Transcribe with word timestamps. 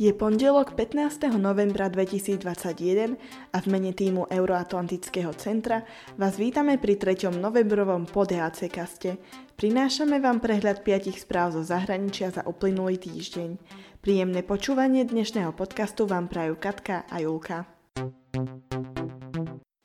Je 0.00 0.12
pondelok 0.12 0.76
15. 0.76 1.36
novembra 1.36 1.88
2021 1.92 3.16
a 3.52 3.56
v 3.60 3.66
mene 3.68 3.92
týmu 3.92 4.28
Euroatlantického 4.28 5.32
centra 5.36 5.84
vás 6.16 6.36
vítame 6.36 6.76
pri 6.76 6.96
3. 6.96 7.32
novembrovom 7.32 8.08
PodHC 8.08 8.68
kaste. 8.72 9.16
Prinášame 9.56 10.20
vám 10.20 10.40
prehľad 10.40 10.84
5 10.84 11.12
správ 11.16 11.56
zo 11.56 11.62
zahraničia 11.64 12.32
za 12.32 12.44
uplynulý 12.44 13.00
týždeň. 13.00 13.60
Príjemné 14.00 14.40
počúvanie 14.40 15.04
dnešného 15.04 15.52
podcastu 15.52 16.08
vám 16.08 16.32
prajú 16.32 16.56
Katka 16.56 17.04
a 17.08 17.16
Julka. 17.20 17.68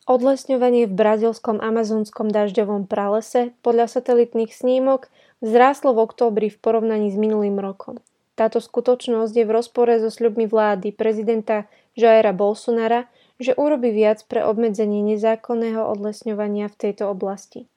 Odlesňovanie 0.06 0.86
v 0.86 0.94
brazilskom 0.94 1.58
amazonskom 1.58 2.30
dažďovom 2.30 2.86
pralese 2.86 3.58
podľa 3.66 3.90
satelitných 3.90 4.54
snímok 4.54 5.10
vzrástlo 5.42 5.98
v 5.98 6.06
októbri 6.06 6.48
v 6.54 6.62
porovnaní 6.62 7.10
s 7.10 7.18
minulým 7.18 7.58
rokom. 7.58 7.98
Táto 8.36 8.60
skutočnosť 8.60 9.32
je 9.32 9.46
v 9.48 9.56
rozpore 9.56 9.96
so 10.00 10.12
sľubmi 10.12 10.44
vlády 10.46 10.92
prezidenta 10.92 11.72
Jaira 11.96 12.36
Bolsonara, 12.36 13.08
že 13.40 13.56
urobí 13.56 13.96
viac 13.96 14.24
pre 14.28 14.44
obmedzenie 14.44 15.04
nezákonného 15.16 15.80
odlesňovania 15.80 16.68
v 16.68 16.76
tejto 16.76 17.08
oblasti. 17.12 17.68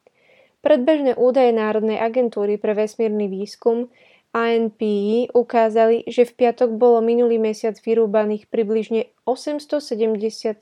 Predbežné 0.58 1.14
údaje 1.14 1.54
Národnej 1.54 2.02
agentúry 2.02 2.58
pre 2.58 2.74
vesmírny 2.74 3.30
výskum 3.30 3.86
ANPI 4.34 5.32
ukázali, 5.32 6.04
že 6.04 6.28
v 6.28 6.36
piatok 6.36 6.76
bolo 6.76 7.00
minulý 7.00 7.40
mesiac 7.40 7.78
vyrúbaných 7.80 8.50
približne 8.52 9.08
877 9.24 10.58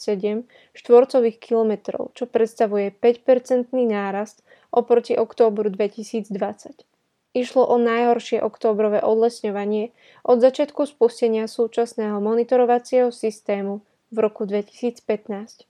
štvorcových 0.76 1.36
kilometrov, 1.42 2.14
čo 2.14 2.30
predstavuje 2.30 2.94
5-percentný 2.94 3.90
nárast 3.90 4.46
oproti 4.70 5.18
októbru 5.18 5.72
2020. 5.72 6.95
Išlo 7.36 7.68
o 7.68 7.76
najhoršie 7.76 8.40
októbrové 8.40 9.04
odlesňovanie 9.04 9.92
od 10.24 10.40
začiatku 10.40 10.88
spustenia 10.88 11.44
súčasného 11.44 12.16
monitorovacieho 12.16 13.12
systému 13.12 13.84
v 14.08 14.16
roku 14.24 14.48
2015. 14.48 15.68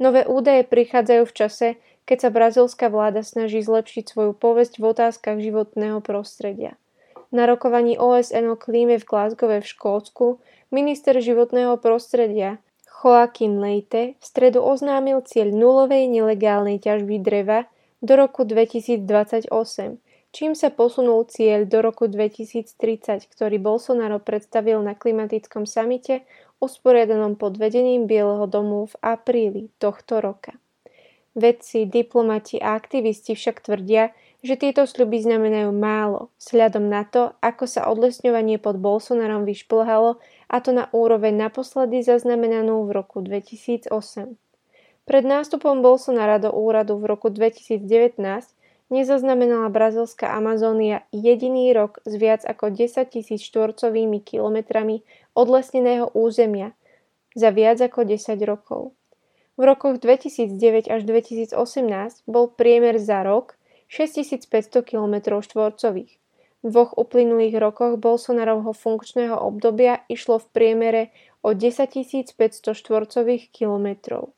Nové 0.00 0.24
údaje 0.24 0.64
prichádzajú 0.64 1.22
v 1.28 1.36
čase, 1.36 1.68
keď 2.08 2.18
sa 2.24 2.30
brazilská 2.32 2.88
vláda 2.88 3.20
snaží 3.20 3.60
zlepšiť 3.60 4.16
svoju 4.16 4.32
povesť 4.32 4.80
v 4.80 4.84
otázkach 4.96 5.44
životného 5.44 6.00
prostredia. 6.00 6.80
Na 7.28 7.44
rokovaní 7.44 8.00
OSN 8.00 8.48
o 8.48 8.56
klíme 8.56 8.96
v 8.96 9.04
Glasgow 9.04 9.52
v 9.52 9.60
Škótsku 9.60 10.40
minister 10.72 11.20
životného 11.20 11.76
prostredia 11.84 12.64
Joaquin 13.04 13.60
Leite 13.60 14.16
v 14.16 14.24
stredu 14.24 14.64
oznámil 14.64 15.20
cieľ 15.28 15.52
nulovej 15.52 16.08
nelegálnej 16.08 16.80
ťažby 16.80 17.20
dreva 17.20 17.68
do 18.00 18.16
roku 18.16 18.48
2028, 18.48 19.52
čím 20.34 20.58
sa 20.58 20.74
posunul 20.74 21.30
cieľ 21.30 21.62
do 21.62 21.78
roku 21.78 22.10
2030, 22.10 23.30
ktorý 23.30 23.56
Bolsonaro 23.62 24.18
predstavil 24.18 24.82
na 24.82 24.98
klimatickom 24.98 25.62
samite 25.62 26.26
usporiadanom 26.58 27.38
pod 27.38 27.54
vedením 27.54 28.10
Bieleho 28.10 28.50
domu 28.50 28.90
v 28.90 28.94
apríli 28.98 29.62
tohto 29.78 30.18
roka. 30.18 30.58
Vedci, 31.38 31.86
diplomati 31.86 32.58
a 32.62 32.78
aktivisti 32.78 33.34
však 33.34 33.62
tvrdia, 33.62 34.14
že 34.42 34.54
tieto 34.54 34.86
sľuby 34.86 35.18
znamenajú 35.18 35.70
málo, 35.74 36.30
vzhľadom 36.38 36.86
na 36.86 37.02
to, 37.06 37.34
ako 37.42 37.64
sa 37.66 37.90
odlesňovanie 37.90 38.62
pod 38.62 38.78
Bolsonarom 38.78 39.42
vyšplhalo 39.42 40.22
a 40.50 40.56
to 40.62 40.70
na 40.70 40.86
úroveň 40.94 41.34
naposledy 41.34 42.06
zaznamenanú 42.06 42.86
v 42.86 42.90
roku 42.94 43.18
2008. 43.18 43.90
Pred 45.04 45.24
nástupom 45.26 45.82
Bolsonara 45.82 46.38
do 46.38 46.54
úradu 46.54 47.02
v 47.02 47.10
roku 47.10 47.34
2019 47.34 47.82
nezaznamenala 48.92 49.68
brazilská 49.68 50.32
Amazónia 50.34 51.04
jediný 51.12 51.72
rok 51.72 52.00
s 52.04 52.16
viac 52.16 52.44
ako 52.44 52.72
10 52.72 53.08
tisíc 53.08 53.40
štvorcovými 53.48 54.20
kilometrami 54.20 55.04
odlesneného 55.32 56.12
územia 56.12 56.72
za 57.34 57.50
viac 57.50 57.80
ako 57.80 58.06
10 58.06 58.38
rokov. 58.44 58.94
V 59.54 59.62
rokoch 59.62 60.02
2009 60.02 60.90
až 60.90 61.00
2018 61.06 61.54
bol 62.26 62.50
priemer 62.50 62.98
za 62.98 63.22
rok 63.22 63.54
6500 63.86 64.82
km 64.82 65.38
štvorcových. 65.38 66.18
V 66.64 66.72
dvoch 66.72 66.96
uplynulých 66.96 67.60
rokoch 67.60 68.00
Bolsonarovho 68.00 68.72
funkčného 68.72 69.36
obdobia 69.36 70.00
išlo 70.08 70.40
v 70.40 70.46
priemere 70.50 71.02
o 71.44 71.52
10 71.52 71.92
500 72.34 72.72
štvorcových 72.72 73.52
kilometrov. 73.52 74.32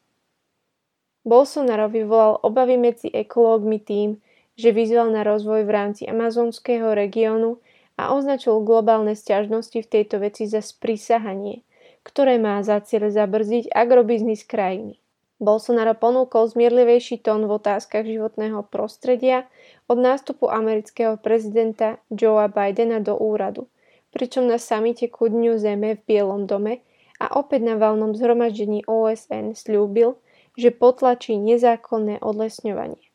Bolsonaro 1.22 1.86
vyvolal 1.86 2.42
obavy 2.42 2.76
medzi 2.78 3.08
ekológmi 3.10 3.78
tým, 3.78 4.18
že 4.56 4.72
vyzval 4.72 5.12
na 5.12 5.22
rozvoj 5.22 5.68
v 5.68 5.70
rámci 5.70 6.02
amazonského 6.08 6.96
regiónu 6.96 7.60
a 7.96 8.12
označil 8.12 8.64
globálne 8.64 9.12
stiažnosti 9.12 9.76
v 9.76 9.88
tejto 9.88 10.20
veci 10.20 10.48
za 10.48 10.64
sprísahanie, 10.64 11.64
ktoré 12.04 12.40
má 12.40 12.60
za 12.64 12.80
cieľ 12.80 13.12
zabrziť 13.12 13.72
agrobiznis 13.72 14.44
krajiny. 14.44 15.00
Bolsonaro 15.36 15.92
ponúkol 15.92 16.48
zmierlivejší 16.48 17.20
tón 17.20 17.44
v 17.44 17.60
otázkach 17.60 18.08
životného 18.08 18.64
prostredia 18.72 19.44
od 19.84 20.00
nástupu 20.00 20.48
amerického 20.48 21.20
prezidenta 21.20 22.00
Joea 22.08 22.48
Bidena 22.48 23.04
do 23.04 23.20
úradu, 23.20 23.68
pričom 24.16 24.48
na 24.48 24.56
samite 24.56 25.12
ku 25.12 25.28
Dňu 25.28 25.60
Zeme 25.60 26.00
v 26.00 26.04
Bielom 26.08 26.48
dome 26.48 26.80
a 27.20 27.36
opäť 27.36 27.68
na 27.68 27.76
valnom 27.76 28.16
zhromaždení 28.16 28.88
OSN 28.88 29.52
slúbil, 29.52 30.16
že 30.56 30.72
potlačí 30.72 31.36
nezákonné 31.36 32.24
odlesňovanie. 32.24 33.05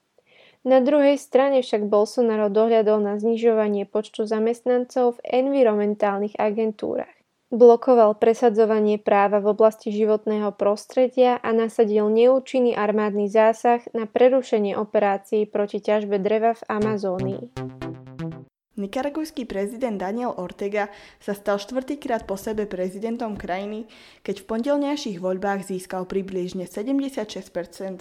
Na 0.61 0.77
druhej 0.77 1.17
strane 1.17 1.66
však 1.66 1.89
Bolsonaro 1.89 2.53
dohľadol 2.53 3.01
na 3.01 3.17
znižovanie 3.17 3.89
počtu 3.89 4.29
zamestnancov 4.29 5.17
v 5.17 5.41
environmentálnych 5.41 6.38
agentúrach. 6.38 7.09
Blokoval 7.51 8.16
presadzovanie 8.16 8.95
práva 8.95 9.44
v 9.44 9.51
oblasti 9.51 9.91
životného 9.91 10.55
prostredia 10.55 11.35
a 11.41 11.51
nasadil 11.51 12.07
neúčinný 12.07 12.77
armádny 12.77 13.27
zásah 13.27 13.83
na 13.91 14.07
prerušenie 14.07 14.77
operácií 14.79 15.49
proti 15.49 15.83
ťažbe 15.83 16.16
dreva 16.22 16.55
v 16.55 16.63
Amazónii. 16.69 17.43
Nikaragujský 18.81 19.45
prezident 19.45 20.01
Daniel 20.01 20.33
Ortega 20.33 20.89
sa 21.21 21.37
stal 21.37 21.61
štvrtýkrát 21.61 22.25
po 22.25 22.33
sebe 22.33 22.65
prezidentom 22.65 23.37
krajiny, 23.37 23.85
keď 24.25 24.41
v 24.41 24.47
pondelňajších 24.49 25.21
voľbách 25.21 25.69
získal 25.69 26.09
približne 26.09 26.65
76% 26.65 27.29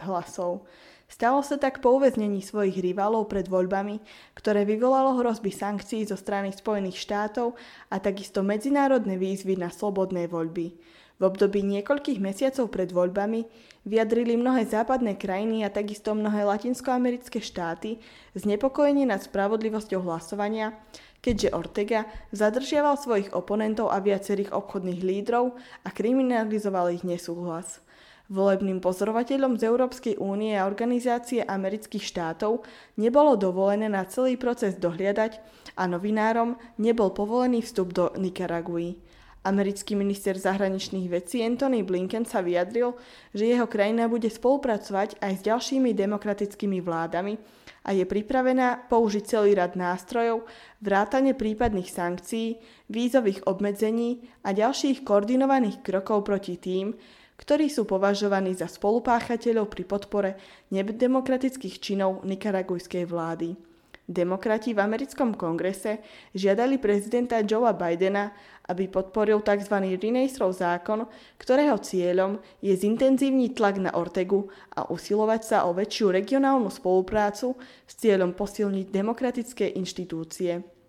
hlasov. 0.09 0.65
Stalo 1.11 1.43
sa 1.43 1.59
tak 1.59 1.83
po 1.83 1.99
uväznení 1.99 2.39
svojich 2.39 2.79
rivalov 2.81 3.27
pred 3.27 3.51
voľbami, 3.51 3.99
ktoré 4.39 4.63
vyvolalo 4.63 5.19
hrozby 5.19 5.51
sankcií 5.51 6.07
zo 6.07 6.15
strany 6.15 6.55
Spojených 6.55 7.03
štátov 7.03 7.59
a 7.91 7.99
takisto 7.99 8.47
medzinárodné 8.47 9.19
výzvy 9.19 9.59
na 9.59 9.75
slobodné 9.75 10.31
voľby. 10.31 10.79
V 11.21 11.29
období 11.29 11.61
niekoľkých 11.61 12.17
mesiacov 12.17 12.73
pred 12.73 12.97
voľbami 12.97 13.45
vyjadrili 13.85 14.41
mnohé 14.41 14.65
západné 14.65 15.21
krajiny 15.21 15.69
a 15.69 15.69
takisto 15.69 16.17
mnohé 16.17 16.49
latinskoamerické 16.49 17.45
štáty 17.45 18.01
znepokojenie 18.33 19.05
nad 19.05 19.21
spravodlivosťou 19.21 20.01
hlasovania, 20.01 20.81
keďže 21.21 21.53
Ortega 21.53 22.09
zadržiaval 22.33 22.97
svojich 22.97 23.29
oponentov 23.37 23.93
a 23.93 24.01
viacerých 24.01 24.57
obchodných 24.57 25.05
lídrov 25.05 25.61
a 25.85 25.93
kriminalizoval 25.93 26.97
ich 26.97 27.05
nesúhlas. 27.05 27.85
Volebným 28.33 28.81
pozorovateľom 28.81 29.61
z 29.61 29.69
Európskej 29.69 30.15
únie 30.23 30.57
a 30.57 30.65
Organizácie 30.65 31.45
amerických 31.45 32.01
štátov 32.01 32.65
nebolo 32.97 33.37
dovolené 33.37 33.93
na 33.93 34.09
celý 34.09 34.41
proces 34.41 34.79
dohliadať 34.81 35.37
a 35.77 35.85
novinárom 35.85 36.57
nebol 36.81 37.13
povolený 37.13 37.61
vstup 37.61 37.93
do 37.93 38.09
Nikaraguji. 38.17 39.10
Americký 39.41 39.97
minister 39.97 40.37
zahraničných 40.37 41.09
vecí 41.09 41.41
Anthony 41.41 41.81
Blinken 41.81 42.29
sa 42.29 42.45
vyjadril, 42.45 42.93
že 43.33 43.49
jeho 43.49 43.65
krajina 43.65 44.05
bude 44.05 44.29
spolupracovať 44.29 45.17
aj 45.17 45.33
s 45.33 45.43
ďalšími 45.49 45.97
demokratickými 45.97 46.85
vládami 46.85 47.41
a 47.89 47.97
je 47.97 48.05
pripravená 48.05 48.85
použiť 48.93 49.25
celý 49.25 49.57
rad 49.57 49.81
nástrojov, 49.81 50.45
vrátane 50.85 51.33
prípadných 51.33 51.89
sankcií, 51.89 52.61
vízových 52.93 53.49
obmedzení 53.49 54.29
a 54.45 54.53
ďalších 54.53 55.09
koordinovaných 55.09 55.81
krokov 55.81 56.29
proti 56.29 56.61
tým, 56.61 56.93
ktorí 57.41 57.73
sú 57.73 57.89
považovaní 57.89 58.53
za 58.53 58.69
spolupáchateľov 58.69 59.73
pri 59.73 59.85
podpore 59.89 60.31
nedemokratických 60.69 61.81
činov 61.81 62.21
nikaragujskej 62.29 63.09
vlády. 63.09 63.70
Demokrati 64.11 64.75
v 64.75 64.83
americkom 64.83 65.39
kongrese 65.39 66.03
žiadali 66.35 66.83
prezidenta 66.83 67.47
Joea 67.47 67.71
Bidena, 67.71 68.35
aby 68.67 68.91
podporil 68.91 69.39
tzv. 69.39 69.71
Renaissance 69.95 70.59
zákon, 70.59 71.07
ktorého 71.39 71.79
cieľom 71.79 72.43
je 72.59 72.75
zintenzívniť 72.75 73.51
tlak 73.55 73.79
na 73.79 73.95
Ortegu 73.95 74.51
a 74.75 74.91
usilovať 74.91 75.41
sa 75.47 75.57
o 75.71 75.71
väčšiu 75.71 76.11
regionálnu 76.11 76.75
spoluprácu 76.75 77.55
s 77.87 77.93
cieľom 78.03 78.35
posilniť 78.35 78.91
demokratické 78.91 79.79
inštitúcie. 79.79 80.80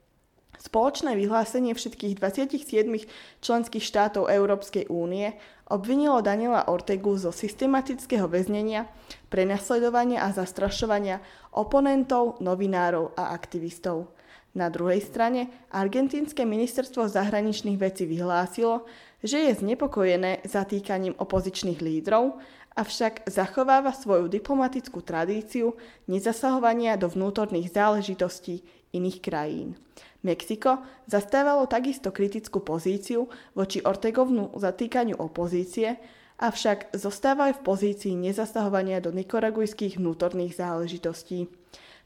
Spoločné 0.60 1.16
vyhlásenie 1.16 1.72
všetkých 1.72 2.20
27 2.20 3.08
členských 3.40 3.84
štátov 3.84 4.28
Európskej 4.28 4.92
únie 4.92 5.36
obvinilo 5.72 6.20
Daniela 6.20 6.68
Ortegu 6.68 7.16
zo 7.16 7.32
systematického 7.32 8.28
väznenia, 8.28 8.92
prenasledovania 9.32 10.28
a 10.28 10.36
zastrašovania 10.36 11.24
oponentov, 11.56 12.44
novinárov 12.44 13.16
a 13.16 13.32
aktivistov. 13.32 14.12
Na 14.52 14.68
druhej 14.68 15.00
strane 15.00 15.48
argentínske 15.72 16.44
ministerstvo 16.44 17.08
zahraničných 17.08 17.80
vecí 17.80 18.04
vyhlásilo, 18.04 18.84
že 19.24 19.48
je 19.48 19.64
znepokojené 19.64 20.44
zatýkaním 20.44 21.16
opozičných 21.16 21.80
lídrov, 21.80 22.36
avšak 22.76 23.28
zachováva 23.28 23.92
svoju 23.92 24.32
diplomatickú 24.32 25.04
tradíciu 25.04 25.76
nezasahovania 26.08 26.96
do 26.96 27.12
vnútorných 27.12 27.72
záležitostí 27.72 28.64
iných 28.96 29.20
krajín. 29.20 29.76
Mexiko 30.22 30.86
zastávalo 31.10 31.66
takisto 31.66 32.14
kritickú 32.14 32.62
pozíciu 32.62 33.26
voči 33.58 33.82
Ortegovnú 33.82 34.54
zatýkaniu 34.54 35.18
opozície, 35.18 35.98
avšak 36.38 36.94
zostáva 36.94 37.50
aj 37.50 37.62
v 37.62 37.66
pozícii 37.66 38.14
nezasahovania 38.18 39.02
do 39.02 39.10
nikoragujských 39.10 39.98
vnútorných 39.98 40.58
záležitostí. 40.58 41.50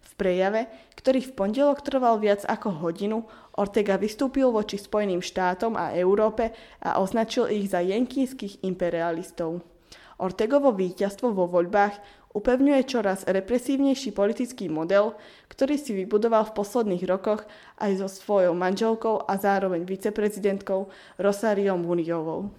V 0.06 0.12
prejave, 0.16 0.70
ktorý 0.96 1.28
v 1.28 1.36
pondelok 1.36 1.82
trval 1.84 2.22
viac 2.22 2.46
ako 2.48 2.88
hodinu, 2.88 3.26
Ortega 3.58 4.00
vystúpil 4.00 4.48
voči 4.48 4.80
Spojeným 4.80 5.20
štátom 5.20 5.76
a 5.76 5.92
Európe 5.98 6.56
a 6.80 7.02
označil 7.02 7.52
ich 7.52 7.74
za 7.74 7.82
jenkínskych 7.82 8.64
imperialistov. 8.64 9.75
Ortegovo 10.16 10.72
víťazstvo 10.72 11.36
vo 11.36 11.44
voľbách 11.52 12.00
upevňuje 12.32 12.82
čoraz 12.88 13.28
represívnejší 13.28 14.16
politický 14.16 14.72
model, 14.72 15.16
ktorý 15.52 15.76
si 15.76 15.92
vybudoval 15.92 16.48
v 16.52 16.56
posledných 16.56 17.04
rokoch 17.04 17.44
aj 17.80 18.00
so 18.00 18.08
svojou 18.08 18.56
manželkou 18.56 19.28
a 19.28 19.36
zároveň 19.36 19.84
viceprezidentkou 19.84 20.88
Rosariou 21.20 21.76
Muniovou. 21.80 22.52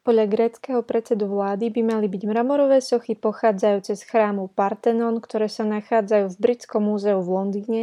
Podľa 0.00 0.26
gréckého 0.26 0.82
predsedu 0.82 1.30
vlády 1.30 1.70
by 1.70 1.82
mali 1.86 2.06
byť 2.10 2.22
mramorové 2.26 2.82
sochy 2.82 3.14
pochádzajúce 3.14 3.94
z 3.94 4.02
chrámu 4.06 4.50
Partenon, 4.54 5.22
ktoré 5.22 5.46
sa 5.46 5.62
nachádzajú 5.62 6.34
v 6.34 6.40
Britskom 6.40 6.86
múzeu 6.86 7.18
v 7.22 7.30
Londýne, 7.30 7.82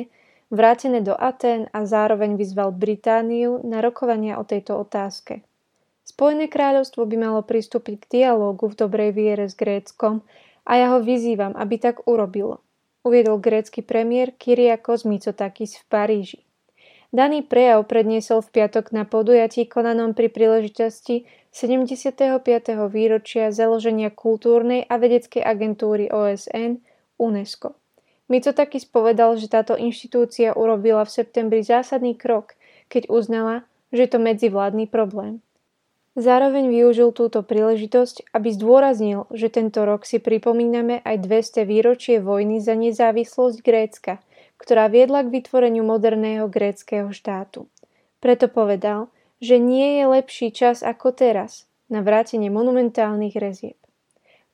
vrátené 0.51 0.99
do 0.99 1.15
Atén 1.15 1.71
a 1.71 1.83
zároveň 1.87 2.35
vyzval 2.35 2.75
Britániu 2.75 3.63
na 3.63 3.79
rokovania 3.79 4.39
o 4.39 4.43
tejto 4.43 4.75
otázke. 4.75 5.47
Spojené 6.17 6.49
kráľovstvo 6.49 7.05
by 7.05 7.13
malo 7.29 7.45
pristúpiť 7.45 8.01
k 8.01 8.05
dialógu 8.09 8.73
v 8.73 8.77
dobrej 8.81 9.13
viere 9.13 9.45
s 9.45 9.53
Gréckom 9.53 10.25
a 10.65 10.73
ja 10.73 10.89
ho 10.89 10.97
vyzývam, 10.97 11.53
aby 11.53 11.77
tak 11.77 12.09
urobilo, 12.09 12.65
uviedol 13.05 13.37
grécky 13.37 13.85
premiér 13.85 14.33
Kyriakos 14.33 15.05
Mitsotakis 15.05 15.77
v 15.77 15.83
Paríži. 15.85 16.39
Daný 17.13 17.45
prejav 17.45 17.85
predniesol 17.85 18.41
v 18.41 18.49
piatok 18.49 18.97
na 18.97 19.05
podujatí 19.05 19.69
konanom 19.69 20.17
pri 20.17 20.33
príležitosti 20.33 21.29
75. 21.53 22.33
výročia 22.89 23.53
založenia 23.53 24.09
kultúrnej 24.09 24.89
a 24.89 24.97
vedeckej 24.97 25.45
agentúry 25.45 26.09
OSN 26.09 26.81
UNESCO. 27.21 27.77
Mitsotakis 28.25 28.89
povedal, 28.89 29.37
že 29.37 29.53
táto 29.53 29.77
inštitúcia 29.77 30.57
urobila 30.57 31.05
v 31.05 31.13
septembri 31.13 31.61
zásadný 31.61 32.17
krok, 32.17 32.57
keď 32.89 33.05
uznala, 33.05 33.69
že 33.93 34.09
je 34.09 34.09
to 34.09 34.17
medzivládny 34.17 34.89
problém. 34.89 35.45
Zároveň 36.17 36.73
využil 36.73 37.13
túto 37.13 37.45
príležitosť, 37.45 38.33
aby 38.33 38.49
zdôraznil, 38.49 39.29
že 39.29 39.53
tento 39.53 39.85
rok 39.85 40.01
si 40.01 40.17
pripomíname 40.17 41.05
aj 41.05 41.21
200 41.21 41.61
výročie 41.69 42.17
vojny 42.17 42.57
za 42.57 42.73
nezávislosť 42.73 43.57
Grécka– 43.61 44.17
ktorá 44.57 44.89
viedla 44.89 45.23
k 45.23 45.31
vytvoreniu 45.41 45.85
moderného 45.85 46.49
gréckého 46.49 47.13
štátu. 47.13 47.69
Preto 48.17 48.49
povedal, 48.49 49.13
že 49.37 49.61
nie 49.61 50.01
je 50.01 50.05
lepší 50.09 50.49
čas 50.49 50.81
ako 50.81 51.13
teraz 51.13 51.69
na 51.87 52.01
vrátenie 52.01 52.49
monumentálnych 52.49 53.37
rezieb. 53.37 53.77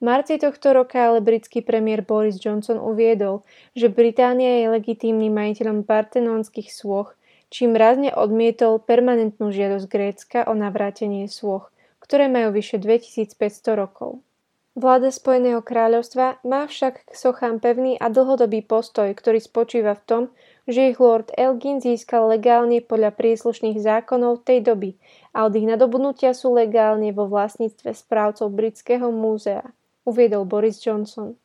V 0.04 0.12
marci 0.12 0.36
tohto 0.36 0.76
roka 0.76 1.00
ale 1.00 1.24
britský 1.24 1.64
premiér 1.64 2.04
Boris 2.04 2.36
Johnson 2.36 2.76
uviedol, 2.76 3.48
že 3.72 3.88
Británia 3.88 4.60
je 4.60 4.76
legitímnym 4.76 5.32
majiteľom 5.32 5.88
partenónskych 5.88 6.68
sôch, 6.68 7.16
čím 7.54 7.78
rázne 7.78 8.10
odmietol 8.10 8.82
permanentnú 8.82 9.54
žiadosť 9.54 9.86
Grécka 9.86 10.40
o 10.50 10.58
navrátenie 10.58 11.30
sôch, 11.30 11.70
ktoré 12.02 12.26
majú 12.26 12.50
vyše 12.50 12.82
2500 12.82 13.38
rokov. 13.78 14.26
Vláda 14.74 15.14
Spojeného 15.14 15.62
kráľovstva 15.62 16.42
má 16.42 16.66
však 16.66 17.06
k 17.06 17.14
sochám 17.14 17.62
pevný 17.62 17.94
a 18.02 18.10
dlhodobý 18.10 18.66
postoj, 18.66 19.14
ktorý 19.14 19.38
spočíva 19.38 19.94
v 19.94 20.06
tom, 20.10 20.24
že 20.66 20.90
ich 20.90 20.98
Lord 20.98 21.30
Elgin 21.38 21.78
získal 21.78 22.26
legálne 22.26 22.82
podľa 22.82 23.14
príslušných 23.14 23.78
zákonov 23.78 24.42
tej 24.42 24.66
doby 24.66 24.98
a 25.30 25.46
od 25.46 25.54
ich 25.54 25.70
nadobudnutia 25.70 26.34
sú 26.34 26.58
legálne 26.58 27.14
vo 27.14 27.30
vlastníctve 27.30 27.94
správcov 27.94 28.50
Britského 28.50 29.14
múzea, 29.14 29.62
uviedol 30.10 30.50
Boris 30.50 30.82
Johnson. 30.82 31.38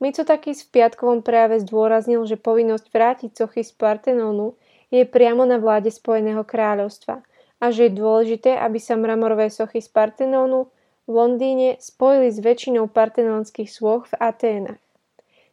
Mitsotakis 0.00 0.64
v 0.64 0.80
piatkovom 0.80 1.20
práve 1.20 1.60
zdôraznil, 1.60 2.24
že 2.24 2.40
povinnosť 2.40 2.86
vrátiť 2.88 3.30
sochy 3.44 3.60
z 3.60 3.76
Partenonu 3.76 4.56
je 4.94 5.02
priamo 5.02 5.42
na 5.42 5.58
vláde 5.58 5.90
Spojeného 5.90 6.46
kráľovstva 6.46 7.26
a 7.58 7.64
že 7.74 7.90
je 7.90 7.98
dôležité, 7.98 8.54
aby 8.54 8.78
sa 8.78 8.94
mramorové 8.94 9.50
sochy 9.50 9.82
z 9.82 9.90
Partenonu 9.90 10.70
v 11.04 11.10
Londýne 11.10 11.74
spojili 11.82 12.30
s 12.30 12.38
väčšinou 12.38 12.86
partenonských 12.86 13.66
sôch 13.66 14.06
v 14.06 14.14
Aténach. 14.22 14.80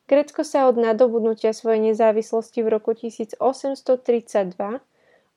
Grécko 0.06 0.46
sa 0.46 0.70
od 0.70 0.78
nadobudnutia 0.78 1.56
svojej 1.56 1.92
nezávislosti 1.92 2.62
v 2.62 2.68
roku 2.70 2.94
1832 2.94 3.82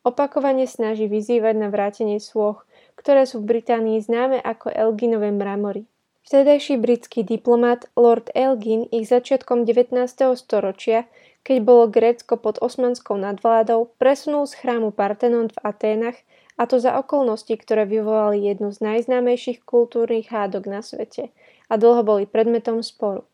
opakovane 0.04 0.66
snaží 0.68 1.08
vyzývať 1.08 1.54
na 1.56 1.72
vrátenie 1.72 2.20
sôch, 2.20 2.66
ktoré 2.98 3.24
sú 3.24 3.40
v 3.40 3.56
Británii 3.56 4.04
známe 4.04 4.38
ako 4.42 4.68
Elginové 4.68 5.32
mramory. 5.32 5.88
Vtedajší 6.25 6.81
britský 6.81 7.21
diplomat 7.21 7.85
Lord 8.00 8.32
Elgin 8.32 8.88
ich 8.88 9.05
začiatkom 9.12 9.69
19. 9.69 10.09
storočia, 10.41 11.05
keď 11.44 11.56
bolo 11.61 11.85
Grécko 11.93 12.41
pod 12.41 12.56
osmanskou 12.65 13.21
nadvládou, 13.21 13.93
presunul 14.00 14.49
z 14.49 14.56
chrámu 14.56 14.88
Partenon 14.88 15.53
v 15.53 15.59
Aténach 15.61 16.17
a 16.56 16.65
to 16.65 16.81
za 16.81 16.97
okolnosti, 16.97 17.53
ktoré 17.53 17.85
vyvolali 17.85 18.41
jednu 18.41 18.73
z 18.73 18.81
najznámejších 18.81 19.69
kultúrnych 19.69 20.32
hádok 20.32 20.65
na 20.65 20.81
svete 20.81 21.29
a 21.69 21.76
dlho 21.76 22.00
boli 22.00 22.25
predmetom 22.25 22.81
sporu. 22.81 23.29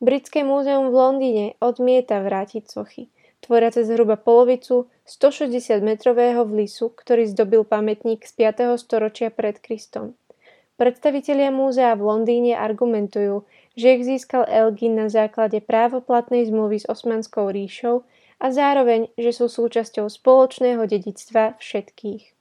Britské 0.00 0.40
múzeum 0.40 0.88
v 0.88 0.96
Londýne 0.96 1.46
odmieta 1.60 2.24
vrátiť 2.24 2.72
sochy, 2.72 3.12
tvoriace 3.44 3.84
zhruba 3.84 4.16
polovicu 4.16 4.88
160-metrového 5.04 6.48
vlisu, 6.48 6.88
ktorý 6.96 7.28
zdobil 7.28 7.68
pamätník 7.68 8.24
z 8.24 8.32
5. 8.32 8.80
storočia 8.80 9.28
pred 9.28 9.60
Kristom. 9.60 10.16
Predstavitelia 10.80 11.52
múzea 11.52 11.92
v 11.92 12.08
Londýne 12.08 12.56
argumentujú, 12.56 13.44
že 13.76 14.00
ich 14.00 14.02
získal 14.08 14.48
Elgin 14.48 14.96
na 14.96 15.12
základe 15.12 15.60
právoplatnej 15.60 16.48
zmluvy 16.48 16.80
s 16.80 16.88
Osmanskou 16.88 17.52
ríšou 17.52 18.08
a 18.40 18.46
zároveň, 18.48 19.12
že 19.20 19.36
sú 19.36 19.52
súčasťou 19.52 20.08
spoločného 20.08 20.88
dedictva 20.88 21.60
všetkých. 21.60 22.32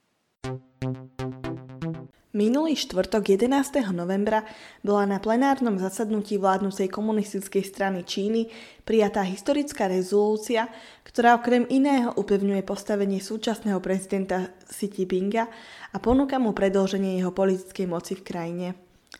Minulý 2.39 2.79
štvrtok 2.79 3.36
11. 3.36 3.91
novembra 3.91 4.48
bola 4.79 5.03
na 5.03 5.19
plenárnom 5.19 5.75
zasadnutí 5.75 6.39
vládnucej 6.39 6.88
komunistickej 6.88 7.67
strany 7.67 8.08
Číny 8.08 8.48
prijatá 8.88 9.27
historická 9.27 9.91
rezolúcia, 9.91 10.72
ktorá 11.03 11.36
okrem 11.36 11.67
iného 11.67 12.15
upevňuje 12.15 12.63
postavenie 12.63 13.19
súčasného 13.19 13.84
prezidenta 13.84 14.55
Xi 14.72 14.88
Jinpinga 14.88 15.51
a 15.91 16.00
ponúka 16.00 16.39
mu 16.39 16.55
predĺženie 16.55 17.19
jeho 17.19 17.36
politickej 17.36 17.91
moci 17.91 18.15
v 18.15 18.24
krajine. 18.24 18.67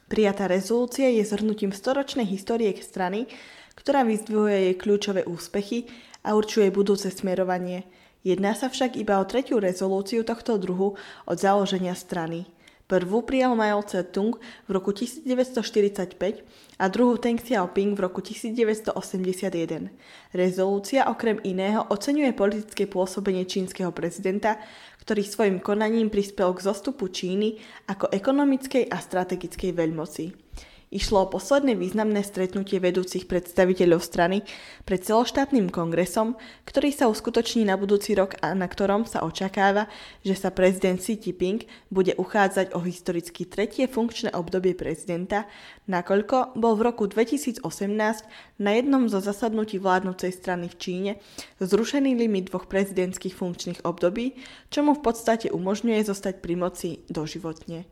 Prijatá 0.08 0.48
rezolúcia 0.48 1.12
je 1.12 1.28
zhrnutím 1.28 1.76
storočnej 1.76 2.24
histórie 2.24 2.72
strany, 2.80 3.28
ktorá 3.76 4.08
vyzdvihuje 4.08 4.72
jej 4.72 4.76
kľúčové 4.80 5.28
úspechy 5.28 5.92
a 6.24 6.40
určuje 6.40 6.72
budúce 6.72 7.12
smerovanie– 7.12 7.84
Jedná 8.20 8.52
sa 8.52 8.68
však 8.68 9.00
iba 9.00 9.16
o 9.16 9.24
tretiu 9.24 9.64
rezolúciu 9.64 10.28
tohto 10.28 10.60
druhu 10.60 11.00
od 11.24 11.38
založenia 11.40 11.96
strany. 11.96 12.44
Prvú 12.90 13.22
prijal 13.22 13.54
Mao 13.54 13.86
Tse-tung 13.86 14.42
v 14.66 14.70
roku 14.74 14.90
1945 14.90 16.18
a 16.82 16.86
druhú 16.90 17.22
Deng 17.22 17.38
Xiaoping 17.38 17.94
v 17.94 18.02
roku 18.02 18.18
1981. 18.26 19.94
Rezolúcia 20.34 21.06
okrem 21.06 21.38
iného 21.46 21.86
oceňuje 21.86 22.34
politické 22.34 22.90
pôsobenie 22.90 23.46
čínskeho 23.46 23.94
prezidenta, 23.94 24.58
ktorý 25.06 25.22
svojim 25.22 25.58
konaním 25.62 26.10
prispel 26.10 26.50
k 26.58 26.66
zostupu 26.66 27.14
Číny 27.14 27.62
ako 27.86 28.10
ekonomickej 28.10 28.90
a 28.90 28.98
strategickej 28.98 29.70
veľmoci. 29.70 30.34
Išlo 30.90 31.22
o 31.22 31.30
posledné 31.30 31.78
významné 31.78 32.26
stretnutie 32.26 32.82
vedúcich 32.82 33.30
predstaviteľov 33.30 34.02
strany 34.02 34.42
pred 34.90 34.98
celoštátnym 35.06 35.70
kongresom, 35.70 36.34
ktorý 36.66 36.90
sa 36.90 37.06
uskutoční 37.06 37.62
na 37.70 37.78
budúci 37.78 38.18
rok 38.18 38.34
a 38.42 38.58
na 38.58 38.66
ktorom 38.66 39.06
sa 39.06 39.22
očakáva, 39.22 39.86
že 40.26 40.34
sa 40.34 40.50
prezident 40.50 40.98
Xi 40.98 41.22
Jinping 41.22 41.62
bude 41.94 42.18
uchádzať 42.18 42.74
o 42.74 42.82
historicky 42.82 43.46
tretie 43.46 43.86
funkčné 43.86 44.34
obdobie 44.34 44.74
prezidenta, 44.74 45.46
nakoľko 45.86 46.58
bol 46.58 46.74
v 46.74 46.90
roku 46.90 47.06
2018 47.06 47.62
na 48.58 48.72
jednom 48.74 49.06
zo 49.14 49.22
zasadnutí 49.22 49.78
vládnúcej 49.78 50.34
strany 50.34 50.74
v 50.74 50.76
Číne 50.82 51.12
zrušený 51.62 52.18
limit 52.18 52.50
dvoch 52.50 52.66
prezidentských 52.66 53.38
funkčných 53.38 53.86
období, 53.86 54.42
čo 54.74 54.82
mu 54.82 54.98
v 54.98 55.06
podstate 55.06 55.54
umožňuje 55.54 56.02
zostať 56.02 56.42
pri 56.42 56.58
moci 56.58 56.90
doživotne. 57.14 57.86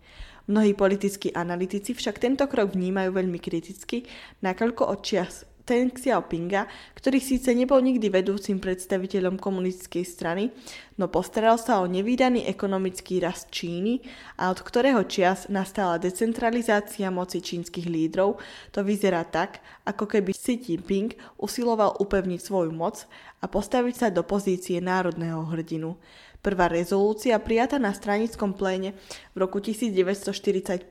Mnohí 0.48 0.72
politickí 0.72 1.36
analytici 1.36 1.92
však 1.92 2.24
tento 2.24 2.48
krok 2.48 2.72
vnímajú 2.72 3.12
veľmi 3.12 3.36
kriticky, 3.36 4.08
nakoľko 4.40 4.84
od 4.88 5.00
čias 5.04 5.44
Deng 5.68 5.92
Xiaopinga, 5.92 6.64
ktorý 6.96 7.20
síce 7.20 7.52
nebol 7.52 7.84
nikdy 7.84 8.08
vedúcim 8.08 8.56
predstaviteľom 8.56 9.36
komunistickej 9.36 10.06
strany, 10.08 10.48
no 10.96 11.12
postaral 11.12 11.60
sa 11.60 11.84
o 11.84 11.92
nevýdaný 11.92 12.48
ekonomický 12.48 13.20
rast 13.20 13.52
Číny 13.52 14.00
a 14.40 14.48
od 14.48 14.64
ktorého 14.64 15.04
čias 15.04 15.52
nastala 15.52 16.00
decentralizácia 16.00 17.12
moci 17.12 17.44
čínskych 17.44 17.84
lídrov, 17.84 18.40
to 18.72 18.80
vyzerá 18.88 19.28
tak, 19.28 19.60
ako 19.84 20.08
keby 20.08 20.32
Xi 20.32 20.56
Jinping 20.56 21.12
usiloval 21.36 22.00
upevniť 22.00 22.40
svoju 22.40 22.72
moc 22.72 23.04
a 23.44 23.52
postaviť 23.52 23.96
sa 24.00 24.08
do 24.08 24.24
pozície 24.24 24.80
národného 24.80 25.44
hrdinu. 25.52 26.00
Prvá 26.38 26.70
rezolúcia 26.70 27.34
prijatá 27.42 27.82
na 27.82 27.92
stranickom 27.92 28.54
pléne 28.54 28.94
v 29.34 29.38
roku 29.42 29.58
1945 29.58 30.86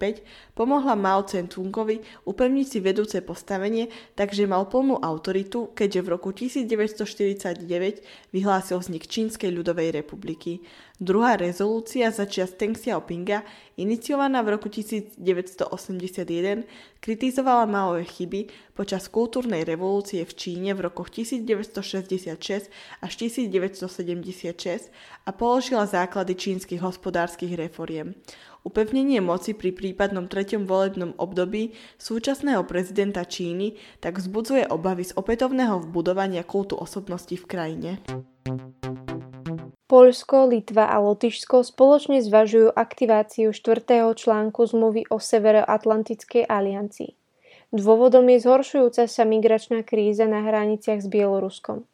pomohla 0.59 0.99
Mao 0.99 1.23
Tse-tungovi 1.23 2.03
upevniť 2.27 2.67
si 2.67 2.79
vedúce 2.83 3.23
postavenie, 3.23 3.89
takže 4.19 4.45
mal 4.45 4.67
plnú 4.67 4.99
autoritu, 4.99 5.71
keďže 5.73 6.01
v 6.03 6.09
roku 6.11 6.35
1949 6.35 7.63
vyhlásil 8.35 8.77
vznik 8.83 9.07
Čínskej 9.07 9.55
ľudovej 9.55 9.95
republiky. 9.95 10.67
Druhá 10.97 11.37
rezolúcia 11.37 12.09
začia 12.09 12.49
z 12.49 12.57
Deng 12.57 12.73
Xiaopinga, 12.73 13.45
iniciovaná 13.77 14.41
v 14.41 14.57
roku 14.57 14.73
1981, 14.73 16.65
kritizovala 17.05 17.69
Maové 17.69 18.09
chyby 18.09 18.49
počas 18.73 19.13
kultúrnej 19.13 19.69
revolúcie 19.69 20.25
v 20.25 20.33
Číne 20.33 20.73
v 20.73 20.89
rokoch 20.89 21.13
1966 21.13 22.73
až 23.05 23.13
1976 23.13 24.89
a 25.29 25.31
položila 25.37 25.85
základy 25.85 26.33
čínskych 26.33 26.81
hospodárskych 26.81 27.61
reforiem. 27.61 28.17
Upevnenie 28.65 29.21
moci 29.21 29.53
pri 29.53 29.77
prípadnom 29.77 30.33
treťom 30.33 30.65
volebnom 30.65 31.13
období 31.21 31.77
súčasného 32.01 32.65
prezidenta 32.65 33.29
Číny 33.29 33.77
tak 34.01 34.17
vzbudzuje 34.17 34.73
obavy 34.73 35.05
z 35.05 35.13
opätovného 35.13 35.85
vbudovania 35.85 36.41
kultu 36.41 36.73
osobnosti 36.73 37.37
v 37.37 37.45
krajine. 37.45 38.01
Poľsko, 39.87 40.51
Litva 40.51 40.91
a 40.91 40.99
Lotyšsko 40.99 41.63
spoločne 41.63 42.19
zvažujú 42.19 42.75
aktiváciu 42.75 43.55
štvrtého 43.55 44.11
článku 44.19 44.67
zmluvy 44.67 45.07
o 45.15 45.23
Severoatlantickej 45.23 46.43
aliancii. 46.43 47.15
Dôvodom 47.71 48.27
je 48.27 48.43
zhoršujúca 48.43 49.07
sa 49.07 49.23
migračná 49.23 49.87
kríza 49.87 50.27
na 50.27 50.43
hraniciach 50.43 51.03
s 51.03 51.07
Bieloruskom. 51.07 51.87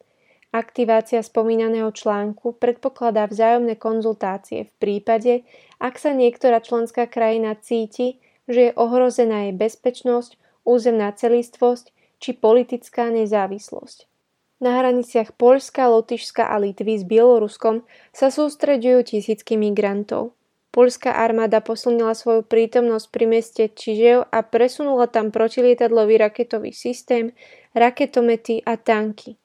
Aktivácia 0.53 1.21
spomínaného 1.21 1.89
článku 1.93 2.57
predpokladá 2.57 3.29
vzájomné 3.29 3.77
konzultácie 3.77 4.69
v 4.69 4.73
prípade, 4.81 5.45
ak 5.77 5.97
sa 6.01 6.17
niektorá 6.17 6.65
členská 6.65 7.05
krajina 7.05 7.53
cíti, 7.57 8.17
že 8.49 8.69
je 8.69 8.77
ohrozená 8.77 9.49
jej 9.49 9.53
bezpečnosť, 9.53 10.37
územná 10.65 11.13
celistvosť 11.13 11.93
či 12.17 12.37
politická 12.37 13.13
nezávislosť. 13.13 14.12
Na 14.63 14.79
hraniciach 14.79 15.35
Poľska, 15.35 15.91
Lotyšska 15.91 16.47
a 16.47 16.55
Litvy 16.55 16.95
s 16.95 17.03
Bieloruskom 17.03 17.83
sa 18.15 18.31
sústreďujú 18.31 19.11
tisícky 19.11 19.59
migrantov. 19.59 20.39
Poľská 20.71 21.19
armáda 21.19 21.59
posunila 21.59 22.15
svoju 22.15 22.47
prítomnosť 22.47 23.11
pri 23.11 23.25
meste 23.27 23.63
Čižev 23.67 24.31
a 24.31 24.39
presunula 24.39 25.11
tam 25.11 25.35
protilietadlový 25.35 26.15
raketový 26.15 26.71
systém, 26.71 27.35
raketomety 27.75 28.63
a 28.63 28.79
tanky. 28.79 29.35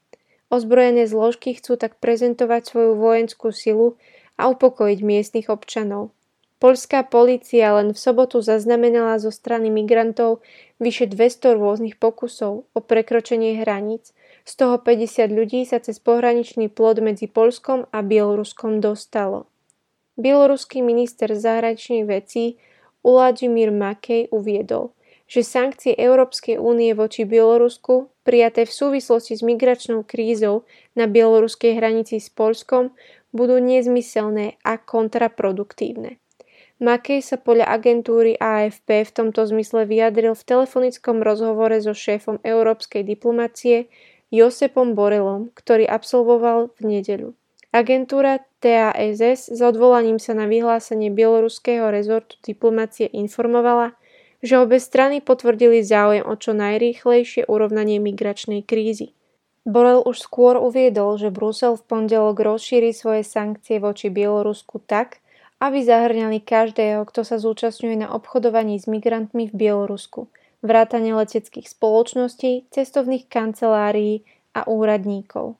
Ozbrojené 0.47 1.03
zložky 1.03 1.51
chcú 1.59 1.75
tak 1.75 1.99
prezentovať 1.99 2.71
svoju 2.71 2.95
vojenskú 2.95 3.51
silu 3.51 3.99
a 4.39 4.47
upokojiť 4.47 4.99
miestnych 5.03 5.51
občanov. 5.51 6.15
Poľská 6.63 7.03
polícia 7.11 7.75
len 7.75 7.91
v 7.91 7.99
sobotu 7.99 8.39
zaznamenala 8.39 9.19
zo 9.19 9.35
strany 9.35 9.67
migrantov 9.67 10.39
vyše 10.79 11.11
200 11.11 11.59
rôznych 11.59 11.99
pokusov 11.99 12.71
o 12.71 12.79
prekročenie 12.79 13.59
hraníc 13.59 14.15
z 14.49 14.53
toho 14.57 14.81
50 14.81 15.29
ľudí 15.29 15.61
sa 15.69 15.77
cez 15.77 16.01
pohraničný 16.01 16.73
plod 16.73 17.05
medzi 17.05 17.29
Polskom 17.29 17.85
a 17.93 18.01
Bieloruskom 18.01 18.81
dostalo. 18.81 19.45
Bieloruský 20.17 20.81
minister 20.81 21.29
zahraničných 21.37 22.09
vecí 22.09 22.57
Uladimír 23.05 23.69
Makej 23.69 24.33
uviedol, 24.33 24.97
že 25.29 25.45
sankcie 25.45 25.93
Európskej 25.93 26.57
únie 26.57 26.97
voči 26.97 27.29
Bielorusku, 27.29 28.09
prijaté 28.25 28.65
v 28.65 28.73
súvislosti 28.73 29.37
s 29.37 29.45
migračnou 29.45 30.01
krízou 30.01 30.65
na 30.97 31.05
bieloruskej 31.05 31.77
hranici 31.77 32.17
s 32.17 32.33
Polskom, 32.33 32.97
budú 33.29 33.61
nezmyselné 33.61 34.57
a 34.65 34.81
kontraproduktívne. 34.81 36.17
Makej 36.81 37.21
sa 37.21 37.37
podľa 37.37 37.69
agentúry 37.69 38.33
AFP 38.39 39.03
v 39.05 39.11
tomto 39.11 39.45
zmysle 39.45 39.85
vyjadril 39.85 40.33
v 40.33 40.47
telefonickom 40.47 41.21
rozhovore 41.21 41.75
so 41.83 41.93
šéfom 41.93 42.41
európskej 42.41 43.05
diplomacie 43.05 43.91
Josepom 44.29 44.93
Borelom, 44.93 45.49
ktorý 45.57 45.89
absolvoval 45.89 46.69
v 46.77 46.81
nedeľu. 46.85 47.29
Agentúra 47.69 48.41
TASS 48.61 49.49
s 49.49 49.59
odvolaním 49.61 50.17
sa 50.17 50.33
na 50.33 50.49
vyhlásenie 50.49 51.13
bieloruského 51.13 51.89
rezortu 51.89 52.37
diplomácie 52.45 53.09
informovala, 53.09 53.93
že 54.41 54.57
obe 54.57 54.81
strany 54.81 55.21
potvrdili 55.21 55.81
záujem 55.81 56.25
o 56.25 56.33
čo 56.37 56.53
najrýchlejšie 56.57 57.45
urovnanie 57.45 57.97
migračnej 58.01 58.65
krízy. 58.65 59.13
Borel 59.69 60.01
už 60.01 60.21
skôr 60.21 60.57
uviedol, 60.57 61.17
že 61.21 61.29
Brusel 61.29 61.77
v 61.77 61.85
pondelok 61.85 62.41
rozšíri 62.41 62.89
svoje 62.89 63.21
sankcie 63.21 63.77
voči 63.77 64.09
Bielorusku 64.09 64.81
tak, 64.81 65.21
aby 65.61 65.85
zahrňali 65.85 66.41
každého, 66.41 67.05
kto 67.05 67.21
sa 67.21 67.37
zúčastňuje 67.37 68.05
na 68.05 68.07
obchodovaní 68.13 68.77
s 68.77 68.85
migrantmi 68.85 69.49
v 69.49 69.57
Bielorusku– 69.57 70.25
vrátane 70.61 71.15
leteckých 71.15 71.67
spoločností, 71.71 72.67
cestovných 72.71 73.27
kancelárií 73.31 74.27
a 74.55 74.67
úradníkov. 74.67 75.55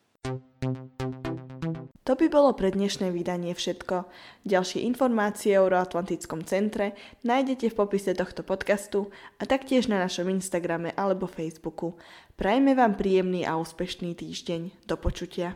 To 2.09 2.17
by 2.17 2.25
bolo 2.25 2.57
pre 2.57 2.73
dnešné 2.73 3.13
vydanie 3.13 3.53
všetko. 3.53 4.09
Ďalšie 4.41 4.81
informácie 4.81 5.53
o 5.61 5.69
Euroatlantickom 5.69 6.41
centre 6.41 6.97
nájdete 7.21 7.69
v 7.69 7.77
popise 7.77 8.17
tohto 8.17 8.41
podcastu 8.41 9.13
a 9.37 9.45
taktiež 9.45 9.85
na 9.85 10.01
našom 10.01 10.25
Instagrame 10.33 10.89
alebo 10.97 11.29
Facebooku. 11.29 12.01
Prajme 12.33 12.73
vám 12.73 12.97
príjemný 12.97 13.45
a 13.45 13.61
úspešný 13.61 14.17
týždeň. 14.17 14.89
Do 14.89 14.97
počutia. 14.97 15.53